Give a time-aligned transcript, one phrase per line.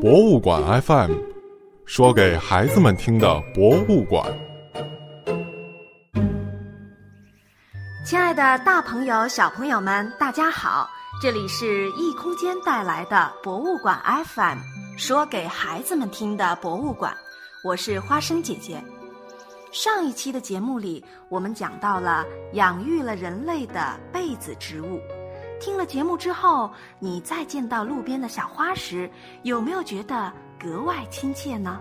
[0.00, 1.12] 博物馆 FM，
[1.84, 4.26] 说给孩子们听的博物馆。
[8.06, 10.88] 亲爱的，大朋友、小朋友们，大家好！
[11.20, 14.56] 这里是异空间带来的博物馆 FM，
[14.96, 17.14] 说给孩子们听的博物馆。
[17.62, 18.82] 我是花生姐姐。
[19.70, 22.24] 上一期的节目里，我们讲到了
[22.54, 24.98] 养育了人类的被子植物。
[25.60, 29.08] 听了节目之后，你再见到路边的小花时，
[29.42, 31.78] 有没有觉得格外亲切呢？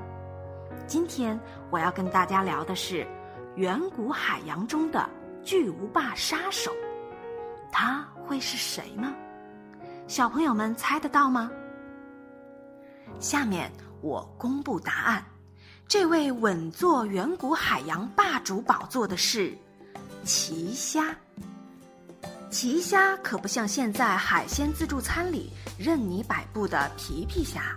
[0.86, 1.40] 今天
[1.72, 3.08] 我要跟大家聊的是
[3.56, 5.10] 远古海洋中的
[5.44, 6.72] 巨无霸杀手，
[7.72, 9.16] 他会是谁呢？
[10.08, 11.50] 小朋友们猜得到吗？
[13.18, 15.24] 下面我公布答案，
[15.88, 19.58] 这位稳坐远古海洋霸主宝座的是
[20.26, 21.16] 奇虾。
[22.50, 27.76] 奇虾可不像现在海鲜自助餐里任你摆布的皮皮虾，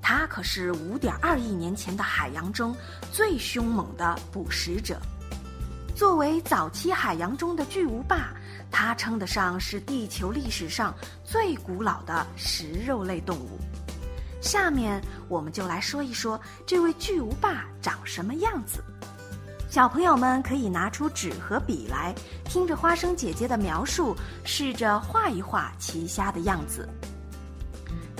[0.00, 2.74] 它可是五点二亿年前的海洋中
[3.10, 5.00] 最凶猛的捕食者。
[5.96, 8.32] 作为早期海洋中的巨无霸，
[8.70, 10.94] 它称得上是地球历史上
[11.24, 13.58] 最古老的食肉类动物。
[14.40, 18.82] 下面我们就来说一说这位巨无霸长什么样子。
[19.74, 26.88] 小朋友们可以拿出纸和笔来，听着花生姐姐的描述，试着画一画奇虾的样子。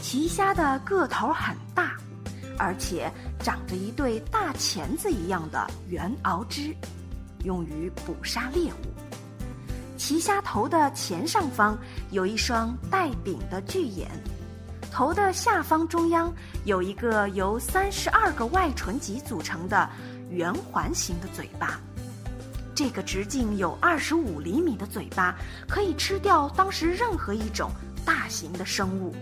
[0.02, 1.92] 奇虾的个头很大，
[2.58, 6.74] 而且长着一对大钳子一样的圆螯肢，
[7.44, 9.96] 用于捕杀猎物。
[9.96, 11.78] 奇虾头的前上方
[12.10, 14.10] 有一双带柄的巨眼，
[14.90, 16.32] 头的下方中央
[16.64, 19.88] 有一个由三十二个外唇棘组成的。
[20.34, 21.80] 圆环形的嘴巴，
[22.74, 25.34] 这个直径有二十五厘米的嘴巴
[25.68, 27.70] 可以吃掉当时任何一种
[28.04, 29.14] 大型的生物。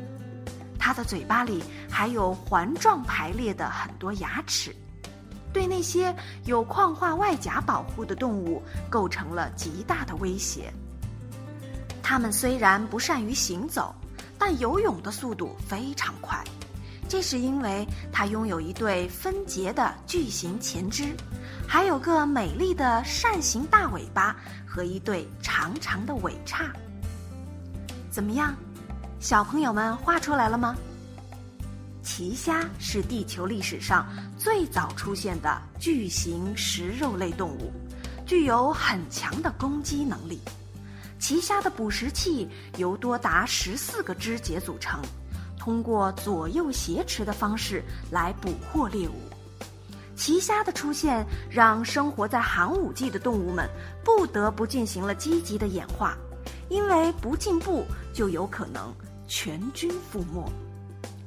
[0.78, 4.74] 它的嘴巴里还有环状排列的很多牙齿，
[5.52, 10.72] 对那些有矿化外甲保护的动物构成了极大的威胁。
[12.02, 13.94] 它们虽然不善于行走，
[14.36, 16.42] 但游泳的速度非常快。
[17.12, 21.14] 这是因为它拥有一对分节的巨型前肢，
[21.68, 24.34] 还有个美丽的扇形大尾巴
[24.66, 26.72] 和一对长长的尾叉。
[28.10, 28.56] 怎么样，
[29.20, 30.74] 小朋友们画出来了吗？
[32.02, 34.06] 奇虾是地球历史上
[34.38, 37.70] 最早出现的巨型食肉类动物，
[38.24, 40.40] 具有很强的攻击能力。
[41.18, 42.48] 奇虾的捕食器
[42.78, 45.02] 由多达十四个肢节组成。
[45.62, 49.14] 通过左右挟持的方式来捕获猎物，
[50.16, 53.70] 奇虾的出现让生活在寒武纪的动物们
[54.02, 56.16] 不得不进行了积极的演化，
[56.68, 58.92] 因为不进步就有可能
[59.28, 60.50] 全军覆没，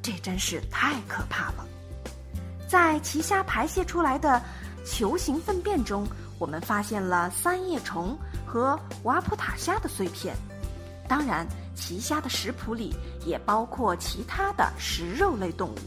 [0.01, 1.65] 这真是太可怕了。
[2.67, 4.41] 在奇虾排泄出来的
[4.85, 6.05] 球形粪便中，
[6.37, 10.35] 我们发现了三叶虫和瓦普塔虾的碎片，
[11.07, 11.47] 当然。
[11.75, 15.77] 奇虾的食谱里也包括其他的食肉类动物，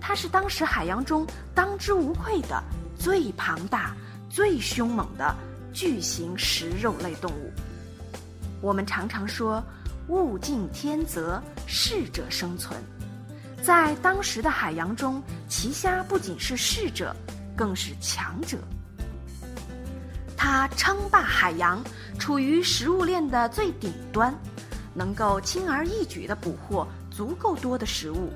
[0.00, 2.62] 它是当时海洋中当之无愧的
[2.98, 3.96] 最庞大、
[4.28, 5.34] 最凶猛的
[5.72, 7.52] 巨型食肉类动物。
[8.60, 9.62] 我们常常说
[10.08, 12.76] “物竞天择，适者生存”。
[13.62, 17.14] 在当时的海洋中，奇虾不仅是适者，
[17.56, 18.58] 更是强者。
[20.36, 21.82] 它称霸海洋，
[22.18, 24.32] 处于食物链的最顶端。
[24.98, 28.30] 能够轻而易举地捕获足够多的食物，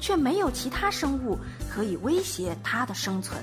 [0.00, 1.38] 却没有其他生物
[1.70, 3.38] 可以威胁它的生存。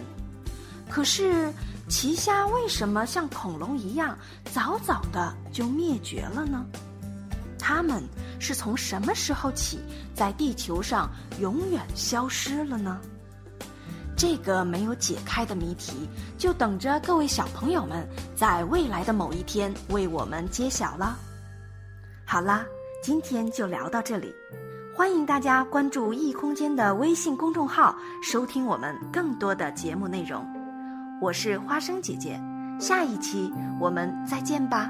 [0.90, 1.54] 可是，
[1.88, 4.18] 奇虾为什么像恐龙一样
[4.52, 6.66] 早早的就灭绝了呢？
[7.60, 8.04] 它们
[8.40, 9.80] 是从什么时候起
[10.16, 13.00] 在地球上永远消失了呢？
[14.18, 15.94] 这个没有解开的谜题，
[16.38, 21.18] 就等着各位小朋友们在未来的某一天为我们揭晓了。
[22.34, 22.66] 好啦，
[23.00, 24.34] 今天就聊到这里，
[24.92, 30.44] 欢迎大家关注异空间的微信公众号，收听我们更多的节目内容。
[31.22, 32.42] 我是花生姐姐，
[32.80, 34.90] 下一期我们再见吧。